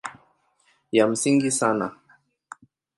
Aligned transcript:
Ya 0.91 1.07
msingi 1.07 1.51
sana 1.51 1.95